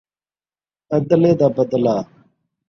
ادلے 0.95 1.31
دا 1.39 1.47
بدلہ 1.55 1.95